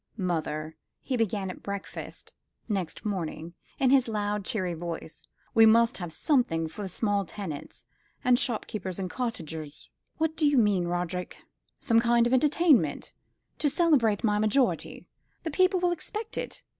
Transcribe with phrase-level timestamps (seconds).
[0.17, 2.33] "Mother," he began at breakfast
[2.67, 7.85] next morning, in his loud cheery voice, "we must have something for the small tenants,
[8.23, 11.37] and shopkeepers, and cottagers." "What do you mean, Roderick?"
[11.79, 13.13] "Some kind of entertainment
[13.59, 15.05] to celebrate my majority.
[15.43, 16.63] The people will expect it.